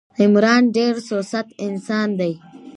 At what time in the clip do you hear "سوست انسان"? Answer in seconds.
1.09-2.07